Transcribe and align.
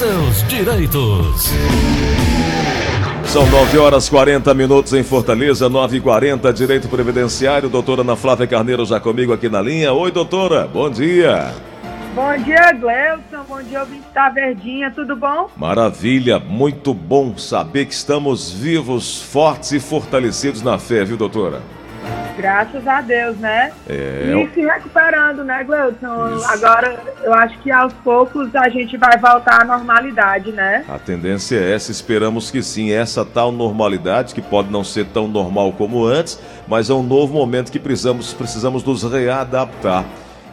seus 0.00 0.42
direitos. 0.48 1.50
São 3.26 3.44
9 3.50 3.76
horas 3.76 4.08
40 4.08 4.54
minutos 4.54 4.94
em 4.94 5.02
Fortaleza, 5.02 5.68
9 5.68 5.98
e 5.98 6.00
40 6.00 6.50
Direito 6.54 6.88
Previdenciário. 6.88 7.68
Doutora 7.68 8.00
Ana 8.00 8.16
Flávia 8.16 8.46
Carneiro 8.46 8.86
já 8.86 8.98
comigo 8.98 9.30
aqui 9.34 9.50
na 9.50 9.60
linha. 9.60 9.92
Oi, 9.92 10.10
doutora, 10.10 10.66
bom 10.66 10.88
dia. 10.88 11.52
Bom 12.14 12.34
dia, 12.42 12.72
Gleuson. 12.72 13.44
Bom 13.46 13.62
dia, 13.62 13.80
ouvinte 13.80 14.06
da 14.14 14.30
Verdinha. 14.30 14.90
Tudo 14.90 15.14
bom? 15.14 15.50
Maravilha, 15.54 16.38
muito 16.38 16.94
bom 16.94 17.36
saber 17.36 17.84
que 17.84 17.92
estamos 17.92 18.50
vivos, 18.50 19.20
fortes 19.20 19.72
e 19.72 19.78
fortalecidos 19.78 20.62
na 20.62 20.78
fé, 20.78 21.04
viu, 21.04 21.18
doutora? 21.18 21.60
Graças 22.36 22.86
a 22.86 23.00
Deus, 23.00 23.36
né? 23.36 23.72
É. 23.88 24.32
E 24.34 24.54
se 24.54 24.60
recuperando, 24.60 25.44
né, 25.44 25.64
Gleuson? 25.64 26.42
Agora, 26.46 26.98
eu 27.22 27.34
acho 27.34 27.58
que 27.58 27.70
aos 27.70 27.92
poucos 27.92 28.54
a 28.54 28.68
gente 28.68 28.96
vai 28.96 29.18
voltar 29.18 29.62
à 29.62 29.64
normalidade, 29.64 30.52
né? 30.52 30.84
A 30.88 30.98
tendência 30.98 31.56
é 31.56 31.74
essa, 31.74 31.90
esperamos 31.90 32.50
que 32.50 32.62
sim. 32.62 32.90
Essa 32.90 33.24
tal 33.24 33.52
normalidade, 33.52 34.34
que 34.34 34.42
pode 34.42 34.70
não 34.70 34.82
ser 34.82 35.06
tão 35.06 35.28
normal 35.28 35.72
como 35.72 36.04
antes, 36.04 36.38
mas 36.66 36.90
é 36.90 36.94
um 36.94 37.02
novo 37.02 37.34
momento 37.34 37.70
que 37.70 37.78
precisamos, 37.78 38.32
precisamos 38.32 38.82
nos 38.84 39.02
readaptar. 39.02 40.04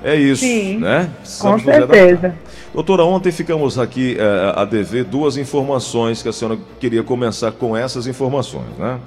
É 0.03 0.15
isso, 0.15 0.43
Sim, 0.43 0.77
né? 0.77 1.05
Com 1.05 1.21
Precisamos 1.21 1.63
readaptar. 1.63 1.97
certeza. 1.97 2.35
Doutora, 2.73 3.03
ontem 3.03 3.31
ficamos 3.31 3.79
aqui 3.79 4.15
eh, 4.19 4.53
a 4.55 4.63
dever 4.63 5.03
duas 5.03 5.37
informações 5.37 6.21
que 6.21 6.29
a 6.29 6.33
senhora 6.33 6.59
queria 6.79 7.01
começar 7.01 7.51
com 7.51 7.75
essas 7.75 8.05
informações, 8.05 8.77
né? 8.77 8.99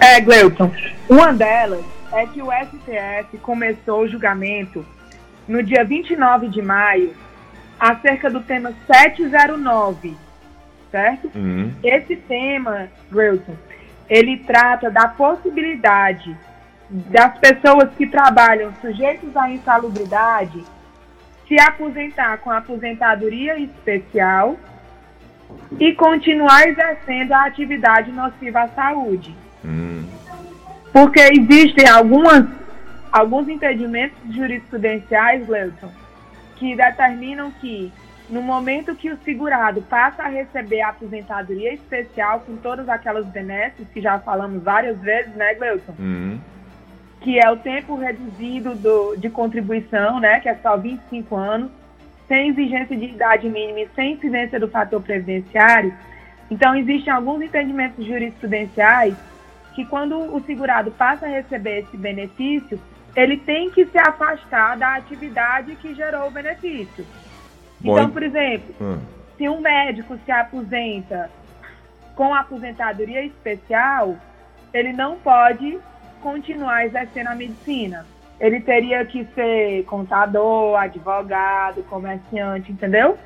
É, 0.00 0.20
Gleuton. 0.20 0.72
Uma 1.08 1.32
delas 1.32 1.84
é 2.12 2.26
que 2.26 2.40
o 2.42 2.48
STF 2.50 3.38
começou 3.38 4.00
o 4.00 4.08
julgamento 4.08 4.84
no 5.46 5.62
dia 5.62 5.84
29 5.84 6.48
de 6.48 6.62
maio 6.62 7.14
acerca 7.78 8.30
do 8.30 8.40
tema 8.40 8.72
709, 8.86 10.16
certo? 10.90 11.30
Uhum. 11.34 11.72
Esse 11.82 12.16
tema, 12.16 12.88
Gleuton, 13.10 13.54
ele 14.08 14.38
trata 14.38 14.90
da 14.90 15.08
possibilidade 15.08 16.36
das 16.88 17.38
pessoas 17.38 17.90
que 17.96 18.06
trabalham 18.06 18.72
sujeitos 18.80 19.36
à 19.36 19.50
insalubridade 19.50 20.64
se 21.46 21.60
aposentar 21.60 22.38
com 22.38 22.50
aposentadoria 22.50 23.58
especial 23.58 24.56
e 25.78 25.92
continuar 25.94 26.68
exercendo 26.68 27.32
a 27.32 27.46
atividade 27.46 28.10
nociva 28.12 28.62
à 28.62 28.68
saúde. 28.68 29.34
Hum. 29.64 30.04
Porque 30.92 31.20
existem 31.20 31.88
algumas, 31.88 32.46
alguns 33.12 33.48
entendimentos 33.48 34.16
jurisprudenciais, 34.30 35.46
Gleuton, 35.46 35.90
que 36.56 36.74
determinam 36.74 37.50
que 37.52 37.92
no 38.28 38.42
momento 38.42 38.94
que 38.94 39.10
o 39.10 39.18
segurado 39.24 39.82
passa 39.82 40.22
a 40.22 40.28
receber 40.28 40.80
a 40.80 40.90
aposentadoria 40.90 41.74
especial 41.74 42.40
com 42.40 42.56
todas 42.56 42.88
aquelas 42.88 43.26
benesses 43.26 43.86
que 43.92 44.00
já 44.00 44.18
falamos 44.20 44.62
várias 44.62 44.98
vezes, 45.00 45.34
né, 45.34 45.54
Gleuton? 45.54 45.94
Uhum. 45.98 46.38
que 47.20 47.38
é 47.38 47.50
o 47.50 47.56
tempo 47.58 47.96
reduzido 47.96 48.74
do, 48.74 49.14
de 49.16 49.28
contribuição, 49.28 50.18
né, 50.20 50.40
que 50.40 50.48
é 50.48 50.54
só 50.54 50.76
25 50.76 51.36
anos, 51.36 51.70
sem 52.26 52.48
exigência 52.48 52.96
de 52.96 53.04
idade 53.04 53.46
mínima 53.48 53.80
e 53.80 53.88
sem 53.94 54.12
incidência 54.14 54.58
do 54.58 54.68
fator 54.68 55.02
previdenciário. 55.02 55.92
Então, 56.50 56.74
existem 56.74 57.12
alguns 57.12 57.42
entendimentos 57.42 58.06
jurisprudenciais 58.06 59.14
que, 59.74 59.84
quando 59.84 60.16
o 60.34 60.40
segurado 60.44 60.90
passa 60.90 61.26
a 61.26 61.28
receber 61.28 61.80
esse 61.80 61.96
benefício, 61.96 62.80
ele 63.14 63.36
tem 63.36 63.70
que 63.70 63.84
se 63.86 63.98
afastar 63.98 64.76
da 64.76 64.94
atividade 64.96 65.74
que 65.76 65.94
gerou 65.94 66.28
o 66.28 66.30
benefício. 66.30 67.06
Bom, 67.80 67.92
então, 67.92 68.10
por 68.10 68.22
exemplo, 68.22 68.74
Hum. 68.80 68.98
se 69.36 69.48
um 69.48 69.60
médico 69.60 70.18
se 70.24 70.30
aposenta 70.30 71.30
com 72.14 72.34
aposentadoria 72.34 73.24
especial, 73.24 74.16
ele 74.72 74.92
não 74.92 75.16
pode 75.18 75.78
continuar 76.20 76.84
exercendo 76.84 77.28
a 77.28 77.34
medicina. 77.34 78.06
Ele 78.38 78.60
teria 78.60 79.04
que 79.04 79.24
ser 79.34 79.84
contador, 79.84 80.76
advogado, 80.78 81.82
comerciante, 81.84 82.72
entendeu? 82.72 83.18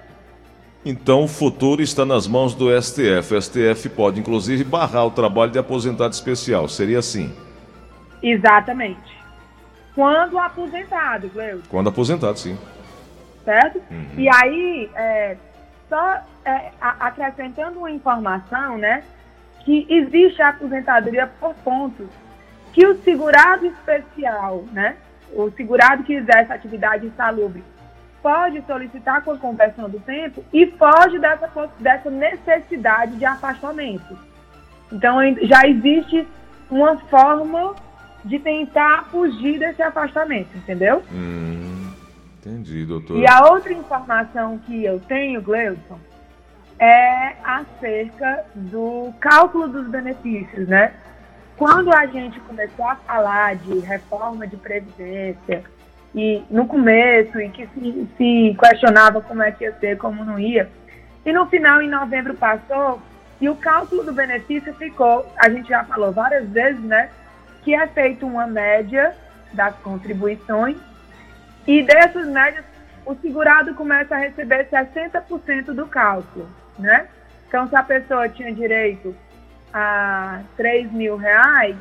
Então 0.84 1.24
o 1.24 1.28
futuro 1.28 1.80
está 1.80 2.04
nas 2.04 2.26
mãos 2.26 2.54
do 2.54 2.68
STF. 2.80 3.34
O 3.34 3.40
STF 3.40 3.88
pode, 3.88 4.20
inclusive, 4.20 4.64
barrar 4.64 5.06
o 5.06 5.10
trabalho 5.10 5.50
de 5.50 5.58
aposentado 5.58 6.12
especial. 6.12 6.68
Seria 6.68 6.98
assim, 6.98 7.32
Exatamente. 8.24 9.22
Quando 9.94 10.38
aposentado, 10.38 11.28
Gleuton. 11.28 11.68
quando 11.68 11.88
aposentado, 11.90 12.38
sim. 12.38 12.58
certo? 13.44 13.80
Uhum. 13.90 14.06
E 14.16 14.28
aí, 14.28 14.90
é, 14.94 15.36
só 15.88 16.20
é, 16.44 16.70
acrescentando 16.80 17.78
uma 17.78 17.90
informação, 17.90 18.78
né, 18.78 19.04
que 19.64 19.86
existe 19.88 20.40
a 20.40 20.48
aposentadoria 20.48 21.26
por 21.38 21.54
pontos, 21.56 22.06
que 22.72 22.84
o 22.86 23.00
segurado 23.02 23.66
especial, 23.66 24.64
né, 24.72 24.96
o 25.32 25.50
segurado 25.50 26.02
que 26.02 26.14
exerce 26.14 26.50
atividade 26.50 27.06
insalubre, 27.06 27.62
pode 28.24 28.62
solicitar 28.62 29.22
com 29.22 29.36
conversão 29.36 29.86
do 29.86 30.00
tempo 30.00 30.42
e 30.50 30.64
foge 30.66 31.18
dessa, 31.18 31.46
dessa 31.78 32.10
necessidade 32.10 33.16
de 33.16 33.24
afastamento. 33.26 34.16
Então, 34.90 35.18
já 35.42 35.68
existe 35.68 36.26
uma 36.70 36.96
forma 37.10 37.74
de 38.24 38.38
tentar 38.38 39.04
fugir 39.10 39.58
desse 39.58 39.82
afastamento, 39.82 40.56
entendeu? 40.56 41.02
Hum, 41.12 41.92
entendi, 42.38 42.86
doutor. 42.86 43.18
E 43.18 43.26
a 43.28 43.44
outra 43.50 43.74
informação 43.74 44.56
que 44.56 44.82
eu 44.82 44.98
tenho, 45.00 45.42
Gleudson, 45.42 46.00
é 46.78 47.36
acerca 47.44 48.46
do 48.54 49.12
cálculo 49.20 49.68
dos 49.68 49.86
benefícios, 49.88 50.66
né? 50.66 50.94
Quando 51.58 51.94
a 51.94 52.06
gente 52.06 52.40
começou 52.40 52.86
a 52.86 52.96
falar 52.96 53.56
de 53.56 53.80
reforma 53.80 54.46
de 54.46 54.56
previdência, 54.56 55.62
e 56.14 56.42
no 56.50 56.66
começo, 56.66 57.40
e 57.40 57.48
que 57.48 57.66
se, 57.68 58.08
se 58.16 58.56
questionava 58.58 59.20
como 59.20 59.42
é 59.42 59.50
que 59.50 59.64
ia 59.64 59.72
ser, 59.78 59.98
como 59.98 60.24
não 60.24 60.38
ia, 60.38 60.70
e 61.24 61.32
no 61.32 61.46
final, 61.46 61.80
em 61.80 61.88
novembro, 61.88 62.34
passou, 62.34 63.00
e 63.40 63.48
o 63.48 63.56
cálculo 63.56 64.04
do 64.04 64.12
benefício 64.12 64.74
ficou, 64.74 65.26
a 65.36 65.48
gente 65.48 65.68
já 65.68 65.84
falou 65.84 66.12
várias 66.12 66.48
vezes, 66.48 66.80
né? 66.82 67.10
Que 67.62 67.74
é 67.74 67.86
feito 67.86 68.26
uma 68.26 68.46
média 68.46 69.14
das 69.52 69.74
contribuições 69.76 70.76
e 71.66 71.82
dessas 71.82 72.26
médias, 72.26 72.64
o 73.06 73.14
segurado 73.16 73.74
começa 73.74 74.14
a 74.14 74.18
receber 74.18 74.68
60% 74.68 75.72
do 75.72 75.86
cálculo, 75.86 76.48
né? 76.78 77.06
Então, 77.48 77.68
se 77.68 77.76
a 77.76 77.82
pessoa 77.82 78.28
tinha 78.28 78.52
direito 78.52 79.14
a 79.72 80.40
3 80.56 80.92
mil 80.92 81.16
reais, 81.16 81.76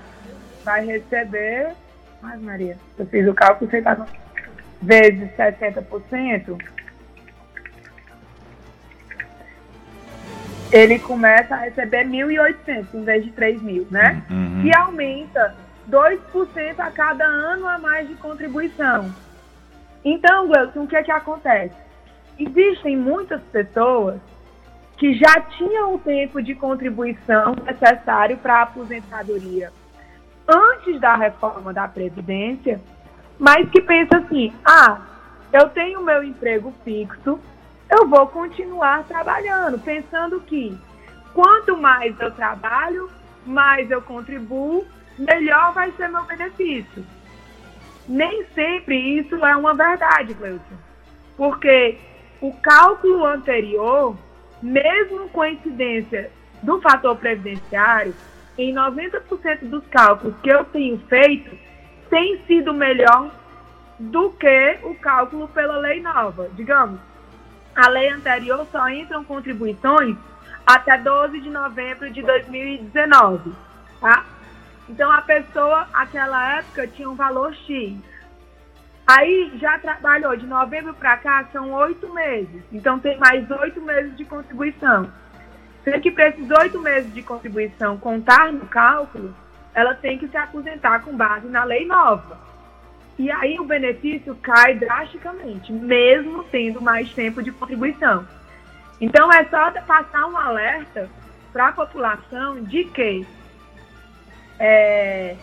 vai 0.63 0.85
receber... 0.85 1.73
Ai, 2.21 2.37
Maria, 2.37 2.77
eu 2.97 3.05
fiz 3.07 3.27
o 3.27 3.33
cálculo, 3.33 3.69
você 3.69 3.81
tá. 3.81 4.05
Vezes 4.83 5.29
60%, 5.37 6.61
ele 10.71 10.99
começa 10.99 11.55
a 11.55 11.59
receber 11.59 12.05
1.800 12.05 12.93
em 12.93 13.03
vez 13.03 13.23
de 13.23 13.31
3 13.31 13.61
mil, 13.61 13.87
né? 13.89 14.23
Uhum. 14.29 14.65
e 14.65 14.75
aumenta 14.75 15.55
2% 15.89 16.79
a 16.79 16.91
cada 16.91 17.23
ano 17.23 17.67
a 17.67 17.77
mais 17.77 18.07
de 18.07 18.15
contribuição. 18.15 19.13
Então, 20.03 20.47
Gleuton, 20.47 20.83
o 20.83 20.87
que 20.87 20.95
é 20.97 21.03
que 21.03 21.11
acontece? 21.11 21.75
Existem 22.37 22.97
muitas 22.97 23.41
pessoas 23.43 24.19
que 24.97 25.13
já 25.13 25.41
tinham 25.57 25.95
o 25.95 25.99
tempo 25.99 26.41
de 26.41 26.55
contribuição 26.55 27.55
necessário 27.65 28.37
para 28.37 28.55
a 28.55 28.61
aposentadoria 28.63 29.71
antes 30.47 30.99
da 30.99 31.15
reforma 31.15 31.73
da 31.73 31.87
Previdência, 31.87 32.81
mas 33.39 33.69
que 33.69 33.81
pensam 33.81 34.19
assim, 34.19 34.53
ah, 34.63 35.01
eu 35.51 35.69
tenho 35.69 36.03
meu 36.03 36.23
emprego 36.23 36.73
fixo, 36.83 37.39
eu 37.89 38.07
vou 38.07 38.27
continuar 38.27 39.03
trabalhando, 39.03 39.79
pensando 39.79 40.39
que 40.41 40.77
quanto 41.33 41.77
mais 41.77 42.19
eu 42.19 42.31
trabalho, 42.31 43.09
mais 43.45 43.89
eu 43.91 44.01
contribuo, 44.01 44.85
melhor 45.17 45.73
vai 45.73 45.91
ser 45.91 46.09
meu 46.09 46.23
benefício. 46.23 47.05
Nem 48.07 48.45
sempre 48.53 48.97
isso 49.19 49.35
é 49.45 49.55
uma 49.55 49.73
verdade, 49.73 50.33
Cleuton. 50.33 50.75
Porque 51.37 51.97
o 52.41 52.51
cálculo 52.53 53.25
anterior, 53.25 54.17
mesmo 54.61 55.29
com 55.29 55.41
a 55.41 55.51
incidência 55.51 56.31
do 56.61 56.81
fator 56.81 57.15
previdenciário, 57.15 58.13
em 58.57 58.73
90% 58.73 59.69
dos 59.69 59.85
cálculos 59.87 60.35
que 60.41 60.49
eu 60.49 60.63
tenho 60.65 60.97
feito, 61.07 61.57
tem 62.13 62.39
sido 62.45 62.71
melhor 62.75 63.31
do 63.97 64.29
que 64.33 64.77
o 64.83 64.93
cálculo 64.93 65.47
pela 65.47 65.77
lei 65.77 65.99
nova. 65.99 66.47
Digamos, 66.53 66.99
a 67.75 67.89
lei 67.89 68.07
anterior 68.09 68.67
só 68.71 68.87
entram 68.87 69.23
contribuições 69.23 70.15
até 70.63 70.95
12 70.95 71.41
de 71.41 71.49
novembro 71.49 72.11
de 72.11 72.21
2019, 72.21 73.51
tá? 73.99 74.25
Então 74.87 75.11
a 75.11 75.23
pessoa, 75.23 75.87
naquela 75.91 76.59
época, 76.59 76.85
tinha 76.85 77.09
um 77.09 77.15
valor 77.15 77.51
X. 77.55 77.95
Aí 79.07 79.51
já 79.55 79.79
trabalhou 79.79 80.35
de 80.37 80.45
novembro 80.45 80.93
para 80.93 81.17
cá, 81.17 81.45
são 81.51 81.73
oito 81.73 82.13
meses. 82.13 82.61
Então 82.71 82.99
tem 82.99 83.17
mais 83.17 83.49
oito 83.49 83.81
meses 83.81 84.15
de 84.15 84.23
contribuição. 84.23 85.11
Sendo 85.83 85.99
que 85.99 86.11
para 86.11 86.29
esses 86.29 86.47
oito 86.51 86.79
meses 86.79 87.11
de 87.11 87.23
contribuição 87.23 87.97
contar 87.97 88.53
no 88.53 88.67
cálculo, 88.67 89.33
ela 89.73 89.95
tem 89.95 90.17
que 90.17 90.27
se 90.27 90.37
aposentar 90.37 90.99
com 90.99 91.15
base 91.15 91.47
na 91.47 91.63
lei 91.63 91.85
nova. 91.85 92.37
E 93.17 93.31
aí 93.31 93.59
o 93.59 93.65
benefício 93.65 94.35
cai 94.35 94.75
drasticamente, 94.75 95.71
mesmo 95.71 96.43
tendo 96.45 96.81
mais 96.81 97.11
tempo 97.13 97.43
de 97.43 97.51
contribuição. 97.51 98.25
Então 98.99 99.31
é 99.31 99.43
só 99.45 99.71
passar 99.81 100.25
um 100.27 100.37
alerta 100.37 101.09
para 101.51 101.67
a 101.67 101.71
população 101.71 102.63
de 102.63 102.85
que 102.85 103.25
é, 104.59 105.35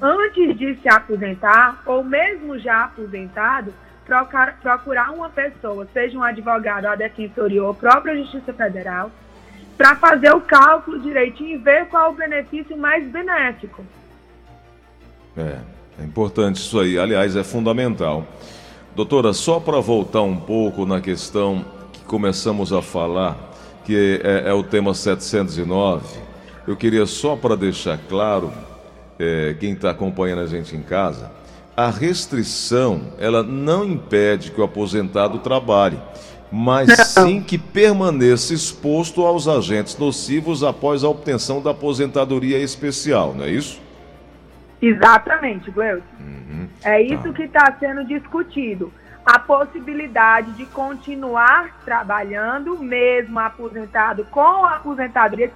antes 0.00 0.56
de 0.56 0.76
se 0.76 0.88
aposentar, 0.88 1.82
ou 1.86 2.04
mesmo 2.04 2.58
já 2.58 2.84
aposentado, 2.84 3.72
procurar, 4.62 5.10
uma 5.10 5.28
pessoa, 5.28 5.86
seja 5.92 6.16
um 6.16 6.22
advogado, 6.22 6.86
a 6.86 6.94
defensoria 6.94 7.62
ou 7.62 7.70
a 7.70 7.74
própria 7.74 8.16
Justiça 8.16 8.52
Federal, 8.52 9.10
para 9.76 9.96
fazer 9.96 10.32
o 10.32 10.40
cálculo 10.40 10.98
direitinho 11.00 11.56
e 11.56 11.58
ver 11.58 11.86
qual 11.88 12.12
o 12.12 12.14
benefício 12.14 12.76
mais 12.76 13.06
benéfico. 13.06 13.84
É, 15.36 15.58
é 16.00 16.04
importante 16.04 16.56
isso 16.56 16.78
aí. 16.80 16.98
Aliás, 16.98 17.36
é 17.36 17.44
fundamental. 17.44 18.26
Doutora, 18.94 19.32
só 19.34 19.60
para 19.60 19.78
voltar 19.80 20.22
um 20.22 20.36
pouco 20.36 20.86
na 20.86 21.00
questão 21.00 21.64
que 21.92 22.00
começamos 22.04 22.72
a 22.72 22.80
falar, 22.80 23.36
que 23.84 24.20
é, 24.24 24.48
é 24.48 24.52
o 24.54 24.62
tema 24.62 24.94
709, 24.94 26.18
eu 26.66 26.74
queria 26.76 27.04
só 27.04 27.36
para 27.36 27.54
deixar 27.56 27.98
claro, 28.08 28.50
é, 29.18 29.54
quem 29.60 29.72
está 29.72 29.90
acompanhando 29.90 30.40
a 30.40 30.46
gente 30.46 30.74
em 30.74 30.82
casa, 30.82 31.30
a 31.76 31.90
restrição 31.90 33.12
ela 33.18 33.42
não 33.42 33.84
impede 33.84 34.50
que 34.50 34.60
o 34.60 34.64
aposentado 34.64 35.38
trabalhe 35.40 35.98
mas 36.58 36.88
sim 37.08 37.42
que 37.42 37.58
permaneça 37.58 38.54
exposto 38.54 39.26
aos 39.26 39.46
agentes 39.46 39.98
nocivos 39.98 40.64
após 40.64 41.04
a 41.04 41.08
obtenção 41.08 41.60
da 41.60 41.72
aposentadoria 41.72 42.58
especial, 42.58 43.34
não 43.34 43.44
é 43.44 43.50
isso? 43.50 43.78
Exatamente, 44.80 45.70
Gleuton. 45.70 46.06
Uhum, 46.18 46.66
é 46.82 47.02
isso 47.02 47.24
tá. 47.24 47.32
que 47.34 47.42
está 47.42 47.76
sendo 47.78 48.06
discutido. 48.06 48.90
A 49.22 49.38
possibilidade 49.38 50.52
de 50.52 50.64
continuar 50.64 51.78
trabalhando, 51.84 52.78
mesmo 52.78 53.38
aposentado 53.38 54.24
com 54.30 54.64
a 54.64 54.76
aposentadoria. 54.76 55.52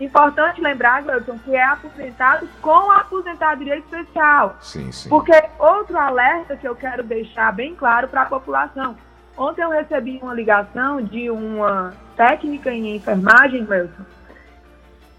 Importante 0.00 0.60
lembrar, 0.60 1.02
Gleuton, 1.02 1.38
que 1.38 1.56
é 1.56 1.64
aposentado 1.64 2.48
com 2.62 2.92
a 2.92 2.98
aposentadoria 2.98 3.78
especial. 3.78 4.58
Sim, 4.60 4.92
sim. 4.92 5.08
Porque 5.08 5.32
outro 5.58 5.98
alerta 5.98 6.56
que 6.56 6.68
eu 6.68 6.76
quero 6.76 7.02
deixar 7.02 7.52
bem 7.52 7.74
claro 7.74 8.06
para 8.06 8.22
a 8.22 8.26
população 8.26 8.94
Ontem 9.36 9.62
eu 9.62 9.70
recebi 9.70 10.18
uma 10.22 10.32
ligação 10.32 11.02
de 11.02 11.30
uma 11.30 11.92
técnica 12.16 12.72
em 12.72 12.96
enfermagem, 12.96 13.66
Wilson, 13.68 14.04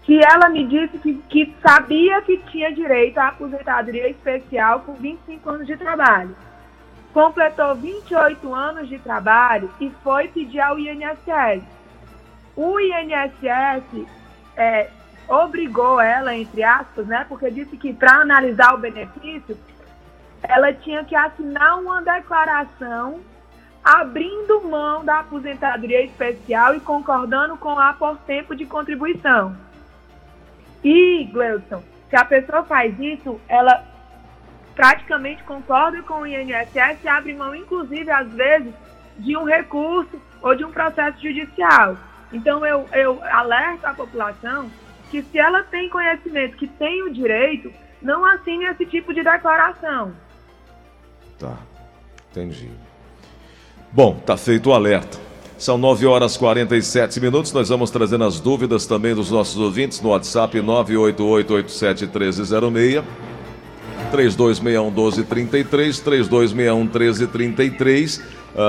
que 0.02 0.18
ela 0.24 0.48
me 0.48 0.66
disse 0.66 0.98
que, 0.98 1.14
que 1.28 1.54
sabia 1.62 2.20
que 2.22 2.38
tinha 2.50 2.72
direito 2.74 3.18
à 3.18 3.28
aposentadoria 3.28 4.08
especial 4.08 4.80
com 4.80 4.94
25 4.94 5.50
anos 5.50 5.66
de 5.66 5.76
trabalho. 5.76 6.34
Completou 7.12 7.74
28 7.76 8.54
anos 8.54 8.88
de 8.88 8.98
trabalho 8.98 9.70
e 9.80 9.90
foi 10.02 10.28
pedir 10.28 10.60
ao 10.60 10.78
INSS. 10.78 11.62
O 12.56 12.80
INSS 12.80 14.06
é, 14.56 14.90
obrigou 15.28 16.00
ela, 16.00 16.34
entre 16.34 16.64
aspas, 16.64 17.06
né, 17.06 17.24
porque 17.28 17.50
disse 17.50 17.76
que 17.76 17.92
para 17.92 18.22
analisar 18.22 18.74
o 18.74 18.78
benefício, 18.78 19.56
ela 20.42 20.72
tinha 20.72 21.04
que 21.04 21.14
assinar 21.14 21.78
uma 21.78 22.02
declaração 22.02 23.20
abrindo 23.82 24.62
mão 24.62 25.04
da 25.04 25.20
aposentadoria 25.20 26.04
especial 26.04 26.74
e 26.74 26.80
concordando 26.80 27.56
com 27.56 27.78
a 27.78 27.92
por 27.92 28.16
tempo 28.18 28.54
de 28.54 28.66
contribuição. 28.66 29.56
E, 30.84 31.24
Gleudson, 31.32 31.82
se 32.08 32.16
a 32.16 32.24
pessoa 32.24 32.62
faz 32.64 32.98
isso, 32.98 33.40
ela 33.48 33.84
praticamente 34.74 35.42
concorda 35.42 36.02
com 36.02 36.20
o 36.20 36.26
INSS 36.26 37.02
e 37.02 37.08
abre 37.08 37.34
mão, 37.34 37.54
inclusive, 37.54 38.10
às 38.10 38.28
vezes, 38.32 38.72
de 39.18 39.36
um 39.36 39.44
recurso 39.44 40.20
ou 40.40 40.54
de 40.54 40.64
um 40.64 40.70
processo 40.70 41.20
judicial. 41.20 41.96
Então, 42.32 42.64
eu, 42.64 42.86
eu 42.92 43.22
alerto 43.24 43.86
a 43.86 43.94
população 43.94 44.70
que, 45.10 45.22
se 45.22 45.38
ela 45.38 45.62
tem 45.64 45.88
conhecimento 45.88 46.56
que 46.56 46.68
tem 46.68 47.02
o 47.02 47.12
direito, 47.12 47.72
não 48.00 48.24
assine 48.24 48.66
esse 48.66 48.86
tipo 48.86 49.12
de 49.12 49.22
declaração. 49.22 50.14
Tá, 51.38 51.56
entendi. 52.30 52.70
Bom, 53.92 54.14
tá 54.14 54.36
feito 54.36 54.70
o 54.70 54.74
alerta. 54.74 55.18
São 55.56 55.76
9 55.76 56.06
horas 56.06 56.36
e 56.36 56.38
47 56.38 57.20
minutos. 57.20 57.52
Nós 57.52 57.68
vamos 57.68 57.90
trazendo 57.90 58.22
as 58.24 58.38
dúvidas 58.38 58.86
também 58.86 59.12
dos 59.14 59.30
nossos 59.30 59.56
ouvintes 59.56 60.00
no 60.00 60.10
WhatsApp 60.10 60.58
988871306. 60.58 63.02
3261-1233, 64.12 66.00
3261-1333. 66.02 68.20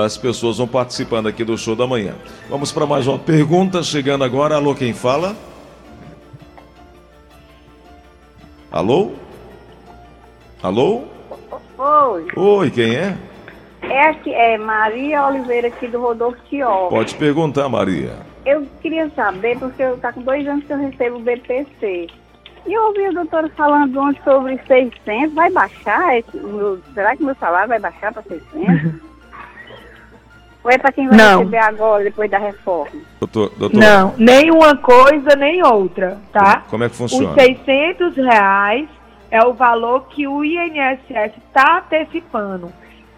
As 0.04 0.16
pessoas 0.16 0.58
vão 0.58 0.66
participando 0.66 1.28
aqui 1.28 1.44
do 1.44 1.56
show 1.56 1.76
da 1.76 1.86
manhã. 1.86 2.14
Vamos 2.48 2.72
para 2.72 2.86
mais 2.86 3.06
uma 3.06 3.18
pergunta. 3.18 3.82
Chegando 3.82 4.24
agora. 4.24 4.56
Alô, 4.56 4.74
quem 4.74 4.92
fala? 4.92 5.36
Alô? 8.72 9.12
Alô? 10.62 11.04
Oi. 11.78 12.26
Oi, 12.36 12.70
quem 12.70 12.94
é? 12.94 13.16
É, 13.82 14.08
aqui, 14.08 14.32
é 14.32 14.58
Maria 14.58 15.26
Oliveira 15.26 15.68
aqui 15.68 15.88
do 15.88 16.00
Rodolfo 16.00 16.38
Tió. 16.48 16.88
Pode 16.88 17.14
perguntar, 17.14 17.68
Maria. 17.68 18.12
Eu 18.44 18.66
queria 18.80 19.08
saber, 19.10 19.58
porque 19.58 19.82
eu 19.82 19.98
tá 19.98 20.12
com 20.12 20.22
dois 20.22 20.46
anos 20.46 20.64
que 20.64 20.72
eu 20.72 20.78
recebo 20.78 21.16
o 21.16 21.20
BPC. 21.20 22.08
E 22.66 22.72
eu 22.72 22.82
ouvi 22.84 23.08
o 23.08 23.12
doutor 23.12 23.50
falando 23.56 23.98
ontem 23.98 24.20
sobre 24.22 24.60
600. 24.66 25.34
Vai 25.34 25.50
baixar? 25.50 26.18
Esse, 26.18 26.36
meu, 26.36 26.78
será 26.94 27.16
que 27.16 27.24
meu 27.24 27.34
salário 27.36 27.68
vai 27.68 27.78
baixar 27.78 28.12
para 28.12 28.22
600? 28.22 29.00
Ou 30.62 30.70
é 30.70 30.76
para 30.76 30.92
quem 30.92 31.08
vai 31.08 31.16
Não. 31.16 31.38
receber 31.38 31.56
agora, 31.56 32.04
depois 32.04 32.30
da 32.30 32.36
reforma? 32.38 33.00
Doutor, 33.18 33.50
doutor. 33.56 33.78
Não, 33.78 34.14
nem 34.18 34.50
uma 34.50 34.76
coisa, 34.76 35.34
nem 35.34 35.64
outra, 35.64 36.18
tá? 36.30 36.64
Como 36.68 36.84
é 36.84 36.88
que 36.90 36.96
funciona? 36.96 37.30
Os 37.30 37.34
600 37.34 38.14
reais 38.16 38.86
é 39.30 39.42
o 39.42 39.54
valor 39.54 40.06
que 40.10 40.28
o 40.28 40.44
INSS 40.44 41.32
está 41.48 41.78
antecipando 41.78 42.70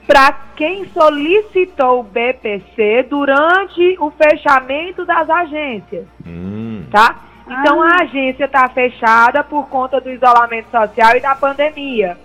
para 0.06 0.32
quem 0.56 0.86
solicitou 0.88 2.00
o 2.00 2.02
BPC 2.02 3.06
durante 3.08 3.96
o 4.00 4.10
fechamento 4.10 5.04
das 5.04 5.28
agências, 5.30 6.06
hum. 6.26 6.84
tá? 6.90 7.20
Então 7.46 7.82
ah. 7.82 7.88
a 7.88 8.02
agência 8.02 8.44
está 8.44 8.68
fechada 8.68 9.42
por 9.44 9.68
conta 9.68 10.00
do 10.00 10.10
isolamento 10.10 10.70
social 10.70 11.16
e 11.16 11.20
da 11.20 11.34
pandemia. 11.34 12.16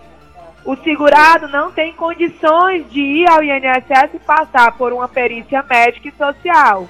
O 0.65 0.75
segurado 0.75 1.47
não 1.47 1.71
tem 1.71 1.93
condições 1.93 2.89
de 2.91 2.99
ir 2.99 3.29
ao 3.29 3.41
INSS 3.41 4.15
e 4.15 4.19
passar 4.19 4.73
por 4.73 4.91
uma 4.91 5.07
perícia 5.07 5.63
médica 5.63 6.09
e 6.09 6.11
social. 6.11 6.87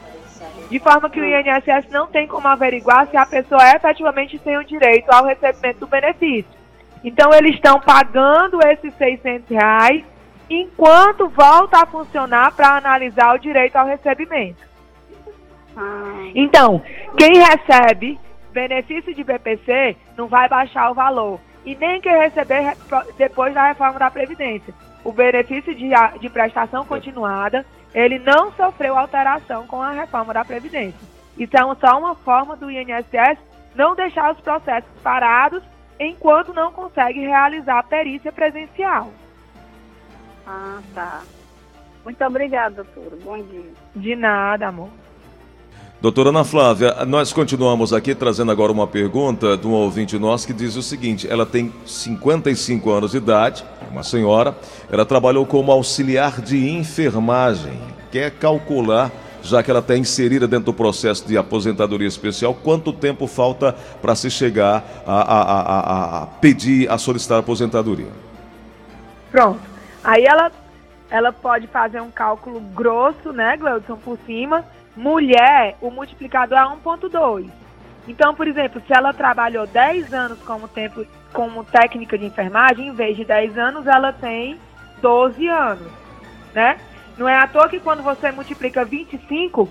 De 0.70 0.80
forma 0.80 1.10
que 1.10 1.20
o 1.20 1.24
INSS 1.24 1.90
não 1.92 2.08
tem 2.08 2.28
como 2.28 2.48
averiguar 2.48 3.08
se 3.08 3.16
a 3.16 3.26
pessoa 3.26 3.62
efetivamente 3.76 4.40
tem 4.40 4.58
o 4.58 4.64
direito 4.64 5.10
ao 5.10 5.26
recebimento 5.26 5.80
do 5.80 5.88
benefício. 5.88 6.58
Então 7.04 7.32
eles 7.34 7.56
estão 7.56 7.80
pagando 7.80 8.60
esses 8.68 8.94
600 8.96 9.50
reais 9.50 10.04
enquanto 10.50 11.30
volta 11.30 11.82
a 11.82 11.86
funcionar 11.86 12.52
para 12.54 12.78
analisar 12.78 13.36
o 13.36 13.40
direito 13.40 13.76
ao 13.76 13.86
recebimento. 13.86 14.66
Ah. 15.76 16.32
Então, 16.34 16.82
quem 17.18 17.38
recebe 17.38 18.20
benefício 18.58 19.14
de 19.14 19.24
BPC 19.24 19.96
não 20.18 20.28
vai 20.28 20.50
baixar 20.50 20.90
o 20.90 20.96
valor. 20.96 21.40
E 21.64 21.76
nem 21.76 22.02
quem 22.02 22.18
receber 22.18 22.76
depois 23.18 23.54
da 23.54 23.68
reforma 23.68 24.00
da 24.00 24.10
Previdência. 24.10 24.74
O 25.04 25.12
benefício 25.12 25.76
de, 25.76 25.90
de 26.20 26.30
prestação 26.30 26.86
continuada, 26.86 27.66
ele 27.94 28.18
não 28.18 28.52
sofreu 28.54 28.98
alteração 28.98 29.68
com 29.68 29.82
a 29.82 29.92
reforma 29.92 30.34
da 30.34 30.44
Previdência. 30.44 31.00
Isso 31.38 31.56
é 31.56 31.76
só 31.76 32.00
uma 32.00 32.16
forma 32.16 32.56
do 32.56 32.72
INSS 32.72 33.38
não 33.76 33.96
deixar 33.96 34.32
os 34.32 34.40
processos 34.42 34.90
parados 35.04 35.62
enquanto 36.00 36.54
não 36.54 36.72
consegue 36.72 37.20
realizar 37.20 37.80
a 37.80 37.84
perícia 37.84 38.32
presencial. 38.32 39.12
Ah, 40.48 40.80
tá. 40.96 41.24
Muito 42.06 42.24
obrigada, 42.24 42.84
doutora. 42.84 43.18
Bom 43.22 43.38
dia. 43.44 43.66
De 43.94 44.16
nada, 44.16 44.70
amor. 44.70 44.90
Doutora 46.00 46.30
Ana 46.30 46.46
Flávia, 46.46 47.04
nós 47.06 47.34
continuamos 47.34 47.92
aqui 47.92 48.16
trazendo 48.16 48.52
agora 48.52 48.72
uma 48.72 48.88
pergunta 48.88 49.58
de 49.58 49.68
um 49.68 49.72
ouvinte 49.72 50.18
nosso 50.18 50.48
que 50.48 50.54
diz 50.54 50.78
o 50.78 50.82
seguinte: 50.82 51.28
ela 51.30 51.46
tem 51.46 51.74
55 51.86 52.90
anos 52.90 53.12
de 53.12 53.18
idade, 53.18 53.66
uma 53.92 54.04
senhora, 54.04 54.56
ela 54.90 55.06
trabalhou 55.06 55.46
como 55.46 55.72
auxiliar 55.72 56.40
de 56.40 56.70
enfermagem, 56.70 57.82
quer 58.10 58.32
calcular, 58.32 59.12
já 59.42 59.62
que 59.62 59.70
ela 59.70 59.80
está 59.82 59.98
inserida 59.98 60.48
dentro 60.48 60.68
do 60.68 60.74
processo 60.74 61.28
de 61.28 61.38
aposentadoria 61.38 62.08
especial, 62.08 62.54
quanto 62.54 62.94
tempo 62.94 63.28
falta 63.28 63.74
para 64.02 64.16
se 64.16 64.30
chegar 64.30 65.04
a, 65.06 65.14
a, 65.14 65.42
a, 65.42 66.24
a 66.24 66.26
pedir, 66.28 66.90
a 66.90 66.98
solicitar 66.98 67.40
aposentadoria? 67.40 68.12
Pronto. 69.32 69.77
Aí 70.08 70.24
ela 70.26 70.50
ela 71.10 71.32
pode 71.32 71.68
fazer 71.68 72.02
um 72.02 72.12
cálculo 72.12 72.60
grosso, 72.60 73.32
né, 73.32 73.56
Gleudson, 73.56 73.98
por 73.98 74.18
cima. 74.26 74.66
Mulher, 74.96 75.78
o 75.82 75.90
multiplicador 75.90 76.58
é 76.58 76.64
1.2. 76.64 77.50
Então, 78.08 78.34
por 78.34 78.48
exemplo, 78.48 78.82
se 78.86 78.94
ela 78.94 79.14
trabalhou 79.14 79.68
10 79.68 80.14
anos 80.14 80.40
como, 80.44 80.68
tempo, 80.68 81.06
como 81.32 81.64
técnica 81.64 82.18
de 82.18 82.26
enfermagem, 82.26 82.88
em 82.88 82.94
vez 82.94 83.16
de 83.16 83.26
10 83.26 83.58
anos, 83.58 83.88
ela 83.88 84.12
tem 84.12 84.60
12 85.02 85.48
anos, 85.48 85.92
né? 86.54 86.78
Não 87.18 87.28
é 87.28 87.38
à 87.38 87.48
toa 87.48 87.70
que 87.70 87.80
quando 87.80 88.04
você 88.04 88.32
multiplica 88.32 88.84
25, 88.86 89.70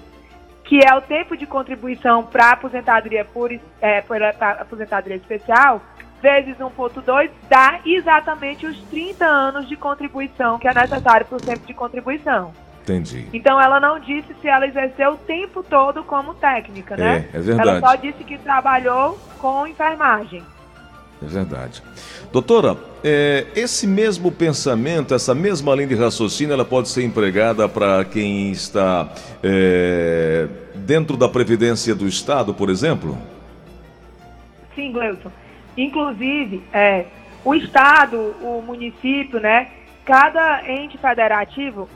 que 0.65 0.81
é 0.85 0.95
o 0.95 1.01
tempo 1.01 1.37
de 1.37 1.47
contribuição 1.47 2.23
para 2.25 2.53
aposentadoria 2.53 3.25
por, 3.25 3.51
é, 3.81 4.01
por 4.03 4.23
aposentadoria 4.23 5.17
especial, 5.17 5.83
vezes 6.23 6.57
1.2 6.57 7.31
dá 7.49 7.81
exatamente 7.85 8.67
os 8.67 8.79
30 8.85 9.25
anos 9.25 9.69
de 9.69 9.77
contribuição 9.77 10.59
que 10.59 10.69
é 10.69 10.75
necessário 10.75 11.27
para 11.27 11.37
o 11.37 11.41
tempo 11.41 11.67
de 11.67 11.75
contribuição. 11.75 12.53
Entendi. 12.83 13.27
Então 13.33 13.61
ela 13.61 13.81
não 13.81 13.99
disse 13.99 14.35
se 14.41 14.47
ela 14.47 14.67
exerceu 14.67 15.13
o 15.13 15.17
tempo 15.17 15.63
todo 15.63 16.05
como 16.05 16.35
técnica, 16.35 16.97
né? 16.97 17.29
É, 17.33 17.37
é 17.37 17.41
verdade. 17.41 17.69
Ela 17.69 17.81
só 17.81 17.95
disse 17.97 18.23
que 18.23 18.39
trabalhou 18.39 19.19
com 19.39 19.67
enfermagem. 19.67 20.43
É 21.23 21.27
verdade. 21.27 21.83
Doutora, 22.31 22.77
é, 23.03 23.47
esse 23.57 23.87
mesmo 23.87 24.31
pensamento, 24.31 25.15
essa 25.15 25.35
mesma 25.35 25.75
linha 25.75 25.89
de 25.89 25.95
raciocínio, 25.95 26.53
ela 26.53 26.65
pode 26.65 26.89
ser 26.89 27.03
empregada 27.03 27.69
para 27.69 28.05
quem 28.05 28.51
está 28.51 29.09
é, 29.43 30.47
dentro 30.75 31.17
da 31.17 31.29
Previdência 31.29 31.95
do 31.95 32.07
Estado, 32.07 32.53
por 32.53 32.69
exemplo? 32.69 33.17
Sim, 34.75 34.93
Gleuton. 34.93 35.31
Inclusive, 35.77 36.63
é, 36.73 37.07
o 37.45 37.55
Estado, 37.55 38.35
o 38.41 38.63
município, 38.63 39.39
né? 39.39 39.69
Cada 40.05 40.69
ente 40.69 40.97
federativo 40.99 41.89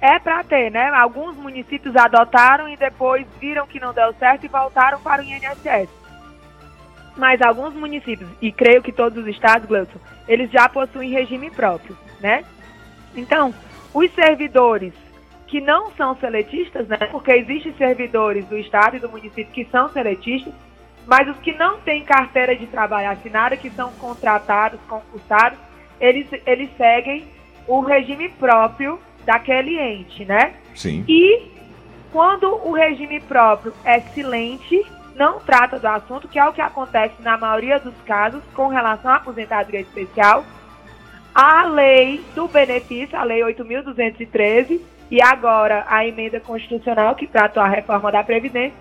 é 0.00 0.18
para 0.18 0.44
ter, 0.44 0.70
né? 0.70 0.88
Alguns 0.90 1.36
municípios 1.36 1.96
adotaram 1.96 2.68
e 2.68 2.76
depois 2.76 3.26
viram 3.40 3.66
que 3.66 3.80
não 3.80 3.92
deu 3.92 4.12
certo 4.14 4.44
e 4.44 4.48
voltaram 4.48 5.00
para 5.00 5.22
o 5.22 5.24
INSS. 5.24 5.88
Mas 7.16 7.42
alguns 7.42 7.74
municípios, 7.74 8.30
e 8.40 8.52
creio 8.52 8.80
que 8.80 8.92
todos 8.92 9.18
os 9.18 9.28
estados, 9.28 9.66
Gleuton, 9.66 9.98
eles 10.28 10.50
já 10.50 10.68
possuem 10.68 11.10
regime 11.10 11.50
próprio, 11.50 11.96
né? 12.20 12.44
Então, 13.16 13.52
os 13.92 14.12
servidores 14.14 14.92
que 15.48 15.60
não 15.60 15.90
são 15.92 16.14
seletistas, 16.16 16.86
né? 16.86 16.98
Porque 17.10 17.32
existem 17.32 17.74
servidores 17.74 18.46
do 18.46 18.56
estado 18.56 18.96
e 18.96 19.00
do 19.00 19.08
município 19.08 19.52
que 19.52 19.64
são 19.64 19.88
seletistas, 19.88 20.52
mas 21.08 21.26
os 21.26 21.38
que 21.38 21.54
não 21.54 21.80
têm 21.80 22.04
carteira 22.04 22.54
de 22.54 22.66
trabalho 22.66 23.08
assinada, 23.08 23.56
que 23.56 23.70
são 23.70 23.90
contratados, 23.92 24.78
concursados, 24.86 25.58
eles, 25.98 26.28
eles 26.44 26.68
seguem 26.76 27.24
o 27.66 27.80
regime 27.80 28.28
próprio 28.28 29.00
daquele 29.24 29.78
ente, 29.80 30.26
né? 30.26 30.56
Sim. 30.74 31.06
E 31.08 31.50
quando 32.12 32.46
o 32.62 32.72
regime 32.72 33.20
próprio 33.20 33.72
é 33.86 34.00
silente, 34.00 34.84
não 35.16 35.40
trata 35.40 35.78
do 35.78 35.88
assunto, 35.88 36.28
que 36.28 36.38
é 36.38 36.46
o 36.46 36.52
que 36.52 36.60
acontece 36.60 37.14
na 37.20 37.38
maioria 37.38 37.80
dos 37.80 37.94
casos 38.06 38.42
com 38.54 38.68
relação 38.68 39.10
à 39.10 39.16
aposentadoria 39.16 39.80
especial, 39.80 40.44
a 41.34 41.64
lei 41.64 42.22
do 42.34 42.46
benefício, 42.48 43.18
a 43.18 43.24
lei 43.24 43.40
8.213, 43.40 44.78
e 45.10 45.22
agora 45.22 45.86
a 45.88 46.06
emenda 46.06 46.38
constitucional 46.38 47.14
que 47.14 47.26
tratou 47.26 47.62
a 47.62 47.68
reforma 47.68 48.12
da 48.12 48.22
Previdência, 48.22 48.76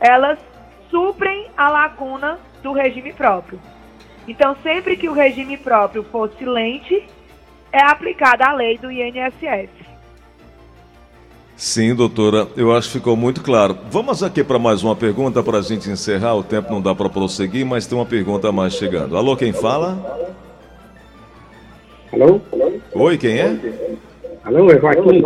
elas 0.00 0.38
suprem 0.90 1.46
a 1.56 1.70
lacuna 1.70 2.38
do 2.62 2.72
regime 2.72 3.12
próprio. 3.12 3.58
Então, 4.28 4.56
sempre 4.62 4.96
que 4.96 5.08
o 5.08 5.12
regime 5.12 5.56
próprio 5.56 6.02
for 6.04 6.30
silente, 6.38 7.06
é 7.72 7.82
aplicada 7.82 8.44
a 8.46 8.52
lei 8.52 8.76
do 8.76 8.90
INSS. 8.90 9.70
Sim, 11.56 11.94
doutora, 11.94 12.48
eu 12.56 12.74
acho 12.74 12.88
que 12.88 12.94
ficou 12.94 13.16
muito 13.16 13.42
claro. 13.42 13.76
Vamos 13.90 14.22
aqui 14.22 14.42
para 14.42 14.58
mais 14.58 14.82
uma 14.82 14.96
pergunta 14.96 15.42
para 15.42 15.58
a 15.58 15.62
gente 15.62 15.90
encerrar. 15.90 16.34
O 16.34 16.42
tempo 16.42 16.72
não 16.72 16.80
dá 16.80 16.94
para 16.94 17.08
prosseguir, 17.08 17.66
mas 17.66 17.86
tem 17.86 17.98
uma 17.98 18.06
pergunta 18.06 18.48
a 18.48 18.52
mais 18.52 18.72
chegando. 18.72 19.16
Alô, 19.16 19.36
quem 19.36 19.52
fala? 19.52 19.98
Alô? 22.12 22.40
Oi, 22.94 23.18
quem 23.18 23.38
é? 23.38 23.58
Alô, 24.42 24.70
é 24.70 24.80
Joaquim. 24.80 25.22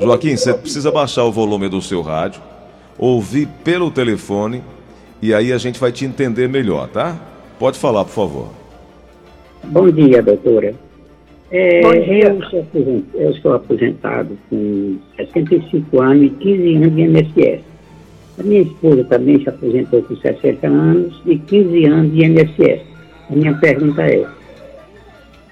Joaquim, 0.00 0.36
você 0.36 0.52
precisa 0.54 0.90
baixar 0.90 1.24
o 1.24 1.30
volume 1.30 1.68
do 1.68 1.80
seu 1.80 2.02
rádio, 2.02 2.42
ouvir 2.98 3.46
pelo 3.62 3.90
telefone 3.90 4.62
e 5.20 5.32
aí 5.32 5.52
a 5.52 5.58
gente 5.58 5.78
vai 5.80 5.92
te 5.92 6.04
entender 6.04 6.48
melhor, 6.48 6.88
tá? 6.88 7.16
Pode 7.58 7.78
falar, 7.78 8.04
por 8.04 8.12
favor. 8.12 8.48
Bom 9.64 9.90
dia, 9.90 10.22
doutora. 10.22 10.74
É, 11.50 11.80
Bom 11.80 11.92
dia. 11.92 12.28
Eu, 12.28 12.42
sou 12.42 12.60
aposentado, 12.60 13.04
eu 13.14 13.34
sou 13.34 13.54
aposentado 13.54 14.38
com 14.50 14.98
65 15.16 16.00
anos 16.00 16.26
e 16.26 16.30
15 16.30 16.74
anos 16.76 16.94
de 16.94 17.02
INSS. 17.02 17.60
A 18.38 18.42
minha 18.42 18.62
esposa 18.62 19.04
também 19.04 19.40
se 19.42 19.48
aposentou 19.48 20.02
com 20.02 20.16
60 20.16 20.66
anos 20.66 21.22
e 21.24 21.38
15 21.38 21.84
anos 21.86 22.12
de 22.12 22.24
INSS. 22.24 22.82
A 23.30 23.34
minha 23.34 23.54
pergunta 23.54 24.02
é, 24.02 24.26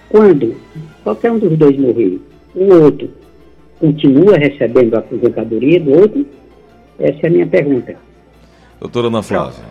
quando 0.08 0.54
qualquer 1.02 1.32
um 1.32 1.38
dos 1.38 1.56
dois 1.56 1.76
morrer, 1.78 2.20
o 2.54 2.74
outro 2.82 3.08
continua 3.80 4.36
recebendo 4.36 4.94
a 4.94 4.98
aposentadoria 4.98 5.80
do 5.80 5.92
outro? 5.92 6.26
Essa 6.98 7.20
é 7.22 7.26
a 7.26 7.30
minha 7.30 7.46
pergunta. 7.46 7.96
Doutora 8.80 9.06
Ana 9.08 9.22
Flávia. 9.22 9.64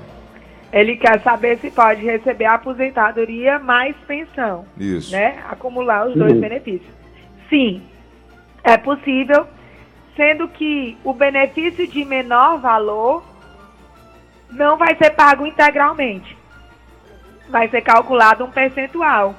Ele 0.71 0.95
quer 0.97 1.21
saber 1.21 1.59
se 1.59 1.69
pode 1.69 2.01
receber 2.03 2.45
a 2.45 2.55
aposentadoria 2.55 3.59
mais 3.59 3.95
pensão, 4.07 4.65
Isso. 4.77 5.11
né? 5.11 5.37
Acumular 5.49 6.07
os 6.07 6.15
dois 6.15 6.33
Uhum. 6.33 6.39
benefícios. 6.39 6.91
Sim, 7.47 7.83
é 8.63 8.75
possível, 8.77 9.45
sendo 10.15 10.47
que 10.47 10.97
o 11.03 11.13
benefício 11.13 11.87
de 11.87 12.03
menor 12.03 12.57
valor 12.59 13.23
não 14.49 14.77
vai 14.77 14.95
ser 14.95 15.11
pago 15.11 15.45
integralmente. 15.45 16.35
Vai 17.49 17.67
ser 17.69 17.81
calculado 17.81 18.43
um 18.43 18.49
percentual. 18.51 19.35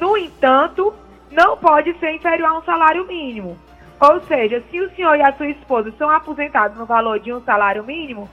No 0.00 0.16
entanto, 0.16 0.94
não 1.30 1.58
pode 1.58 1.92
ser 1.98 2.12
inferior 2.14 2.48
a 2.48 2.58
um 2.58 2.62
salário 2.62 3.06
mínimo. 3.06 3.58
Ou 4.00 4.20
seja, 4.22 4.62
se 4.70 4.80
o 4.80 4.90
senhor 4.94 5.16
e 5.16 5.22
a 5.22 5.32
sua 5.34 5.48
esposa 5.48 5.92
são 5.98 6.08
aposentados 6.08 6.78
no 6.78 6.86
valor 6.86 7.20
de 7.20 7.32
um 7.32 7.42
salário 7.42 7.84
mínimo, 7.84 8.28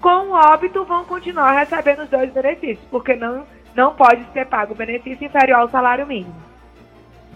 com 0.00 0.28
o 0.28 0.32
óbito 0.32 0.84
vão 0.84 1.04
continuar 1.04 1.52
recebendo 1.58 2.02
os 2.02 2.08
dois 2.10 2.32
benefícios, 2.32 2.86
porque 2.90 3.14
não, 3.16 3.44
não 3.74 3.94
pode 3.94 4.24
ser 4.32 4.46
pago 4.46 4.74
benefício 4.74 5.26
inferior 5.26 5.60
ao 5.60 5.70
salário 5.70 6.06
mínimo. 6.06 6.34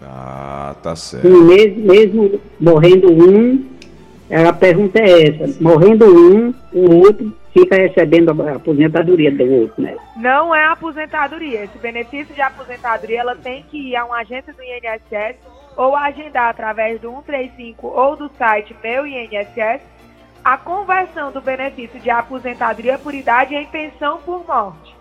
Ah, 0.03 0.75
tá 0.81 0.93
E 0.93 0.97
certo. 0.97 1.27
mesmo, 1.27 1.85
mesmo 1.85 2.41
morrendo 2.59 3.11
um, 3.11 3.63
a 4.47 4.53
pergunta 4.53 4.99
é 4.99 5.27
essa, 5.27 5.61
morrendo 5.61 6.05
um, 6.05 6.53
o 6.73 6.95
outro 7.03 7.33
fica 7.53 7.75
recebendo 7.75 8.29
a 8.41 8.55
aposentadoria 8.55 9.31
do 9.31 9.43
outro, 9.51 9.81
né? 9.83 9.95
Não 10.15 10.55
é 10.55 10.65
aposentadoria. 10.65 11.65
Esse 11.65 11.77
benefício 11.77 12.33
de 12.33 12.41
aposentadoria 12.41 13.19
ela 13.19 13.35
tem 13.35 13.63
que 13.69 13.89
ir 13.89 13.95
a 13.95 14.05
uma 14.05 14.19
agência 14.21 14.53
do 14.53 14.63
INSS 14.63 15.35
ou 15.75 15.95
agendar 15.95 16.49
através 16.49 16.99
do 17.01 17.09
135 17.09 17.87
ou 17.87 18.15
do 18.15 18.29
site 18.37 18.75
Meu 18.83 19.05
INSS 19.05 19.81
a 20.43 20.57
conversão 20.57 21.31
do 21.31 21.41
benefício 21.41 21.99
de 21.99 22.09
aposentadoria 22.09 22.97
por 22.97 23.13
idade 23.13 23.53
em 23.55 23.65
pensão 23.65 24.19
por 24.25 24.45
morte. 24.47 24.95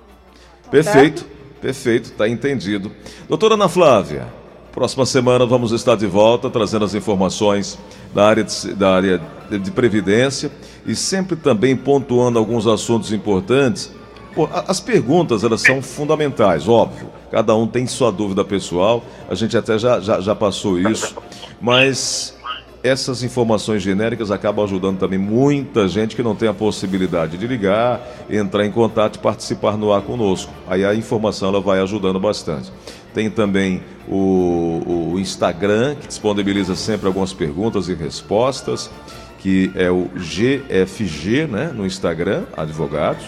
Perfeito, 0.71 1.27
perfeito, 1.61 2.13
tá 2.13 2.29
entendido. 2.29 2.93
Doutora 3.29 3.55
Ana 3.55 3.69
Flávia, 3.69 4.27
próxima 4.73 5.05
semana 5.07 5.45
vamos 5.47 5.73
estar 5.73 5.97
de 5.97 6.07
volta 6.07 6.49
trazendo 6.51 6.85
as 6.85 6.95
informações 6.95 7.79
da 8.15 8.27
área 8.27 8.45
de, 8.45 8.75
da 8.75 8.95
área 8.95 9.21
de- 9.51 9.71
previdência 9.71 10.51
e 10.87 10.95
sempre 10.95 11.37
também 11.37 11.77
pontuando 11.77 12.39
alguns 12.39 12.67
assuntos 12.67 13.13
importantes. 13.13 13.93
Pô, 14.35 14.49
as 14.69 14.79
perguntas 14.79 15.43
elas 15.43 15.61
são 15.61 15.83
fundamentais, 15.83 16.69
óbvio. 16.69 17.09
Cada 17.33 17.55
um 17.57 17.67
tem 17.67 17.87
sua 17.87 18.13
dúvida 18.13 18.45
pessoal, 18.45 19.03
a 19.29 19.35
gente 19.35 19.57
até 19.57 19.79
já, 19.79 19.99
já, 20.01 20.21
já 20.21 20.35
passou 20.35 20.79
isso, 20.79 21.17
mas 21.61 22.37
essas 22.83 23.23
informações 23.23 23.83
genéricas 23.83 24.31
acabam 24.31 24.65
ajudando 24.65 24.99
também 24.99 25.19
muita 25.19 25.87
gente 25.87 26.17
que 26.17 26.23
não 26.23 26.35
tem 26.35 26.49
a 26.49 26.55
possibilidade 26.55 27.37
de 27.37 27.47
ligar, 27.47 28.01
entrar 28.29 28.65
em 28.65 28.73
contato 28.73 29.17
e 29.17 29.19
participar 29.19 29.77
no 29.77 29.93
ar 29.93 30.03
conosco. 30.03 30.53
Aí 30.67 30.85
a 30.85 30.95
informação 30.95 31.51
ela 31.51 31.61
vai 31.61 31.81
ajudando 31.81 32.19
bastante. 32.19 32.73
Tem 33.13 33.29
também 33.29 33.83
o, 34.09 35.13
o 35.13 35.19
Instagram, 35.19 35.97
que 35.97 36.07
disponibiliza 36.07 36.75
sempre 36.75 37.07
algumas 37.07 37.33
perguntas 37.33 37.89
e 37.89 37.95
respostas, 37.95 38.91
que 39.39 39.71
é 39.75 39.91
o 39.91 40.09
GFG, 40.15 41.47
né, 41.47 41.73
no 41.75 41.85
Instagram, 41.85 42.45
advogados. 42.57 43.25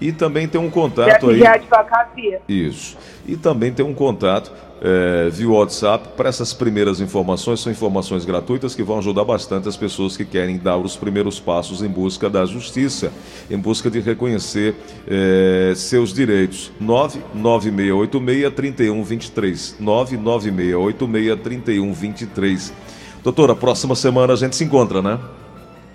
E 0.00 0.12
também 0.12 0.46
tem 0.46 0.60
um 0.60 0.70
contato 0.70 1.28
aí. 1.28 1.38
de 1.38 1.46
advocacia. 1.46 2.40
Isso. 2.48 2.96
E 3.26 3.36
também 3.36 3.72
tem 3.72 3.84
um 3.84 3.94
contato 3.94 4.52
é, 4.80 5.28
via 5.30 5.48
WhatsApp 5.48 6.10
para 6.16 6.28
essas 6.28 6.52
primeiras 6.52 7.00
informações. 7.00 7.58
São 7.60 7.72
informações 7.72 8.24
gratuitas 8.24 8.74
que 8.74 8.82
vão 8.82 8.98
ajudar 8.98 9.24
bastante 9.24 9.68
as 9.68 9.76
pessoas 9.76 10.16
que 10.16 10.24
querem 10.24 10.58
dar 10.58 10.76
os 10.76 10.96
primeiros 10.96 11.38
passos 11.40 11.82
em 11.82 11.88
busca 11.88 12.30
da 12.30 12.44
justiça, 12.44 13.12
em 13.50 13.58
busca 13.58 13.90
de 13.90 13.98
reconhecer 14.00 14.76
é, 15.06 15.72
seus 15.74 16.12
direitos. 16.12 16.72
99686-3123. 16.82 19.76
99686-3123. 19.80 22.72
Doutora, 23.22 23.54
próxima 23.54 23.94
semana 23.94 24.32
a 24.32 24.36
gente 24.36 24.56
se 24.56 24.64
encontra, 24.64 25.02
né? 25.02 25.18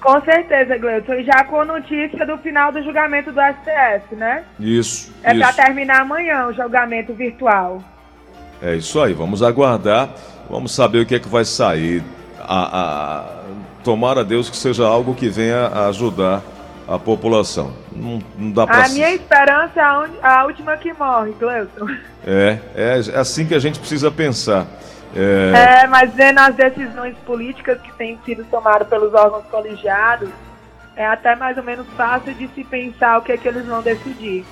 Com 0.03 0.19
certeza, 0.21 0.77
Gleuton. 0.77 1.13
E 1.13 1.23
já 1.23 1.45
com 1.45 1.63
notícia 1.63 2.25
do 2.25 2.37
final 2.39 2.73
do 2.73 2.83
julgamento 2.83 3.31
do 3.31 3.39
STF, 3.39 4.15
né? 4.15 4.43
Isso. 4.59 5.13
É 5.23 5.33
para 5.33 5.53
terminar 5.53 6.01
amanhã 6.01 6.47
o 6.47 6.53
julgamento 6.53 7.13
virtual. 7.13 7.81
É 8.63 8.75
isso 8.75 9.01
aí, 9.01 9.13
vamos 9.13 9.43
aguardar, 9.43 10.10
vamos 10.50 10.72
saber 10.74 11.00
o 11.00 11.05
que 11.05 11.15
é 11.15 11.20
que 11.20 11.27
vai 11.27 11.43
sair. 11.46 12.01
A, 12.39 12.79
a- 12.79 13.43
tomara 13.84 14.22
a 14.22 14.24
Deus 14.24 14.50
que 14.50 14.55
seja 14.55 14.86
algo 14.88 15.13
que 15.13 15.27
venha 15.27 15.67
ajudar 15.88 16.41
a 16.88 16.98
população. 16.98 17.74
Não, 17.91 18.22
não 18.38 18.51
dá 18.51 18.65
pra 18.65 18.86
A 18.86 18.89
minha 18.89 19.13
esperança 19.13 19.74
é 19.75 19.82
a, 19.84 20.08
a 20.39 20.46
última 20.46 20.77
que 20.77 20.93
morre, 20.93 21.34
Gleuton. 21.39 21.88
É, 22.25 22.58
é 22.75 22.93
assim 23.20 23.46
que 23.46 23.53
a 23.53 23.60
gente 23.60 23.79
precisa 23.79 24.10
pensar. 24.10 24.65
É, 25.15 25.82
É, 25.84 25.88
mas 25.88 26.13
vendo 26.13 26.39
as 26.39 26.55
decisões 26.55 27.15
políticas 27.25 27.79
que 27.82 27.91
têm 27.93 28.17
sido 28.25 28.46
tomadas 28.46 28.88
pelos 28.88 29.13
órgãos 29.13 29.43
colegiados, 29.51 30.29
é 30.96 31.05
até 31.05 31.36
mais 31.36 31.58
ou 31.58 31.63
menos 31.63 31.86
fácil 31.98 32.34
de 32.34 32.48
se 32.55 32.63
pensar 32.63 33.17
o 33.20 33.22
que 33.22 33.34
é 33.34 33.38
que 33.38 33.48
eles 33.48 33.65
vão 33.65 33.82
decidir. 33.82 34.46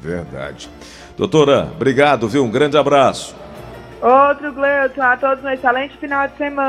verdade. 0.00 0.70
Doutora, 1.16 1.68
obrigado, 1.74 2.28
viu? 2.28 2.44
Um 2.44 2.50
grande 2.50 2.76
abraço. 2.78 3.34
Outro, 4.00 4.52
Gleuton, 4.52 5.02
a 5.02 5.16
todos 5.16 5.44
um 5.44 5.48
excelente 5.48 5.96
final 5.98 6.28
de 6.28 6.36
semana. 6.36 6.66